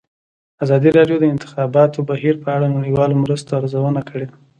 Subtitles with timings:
[0.63, 4.27] ازادي راډیو د د انتخاباتو بهیر په اړه د نړیوالو مرستو ارزونه کړې.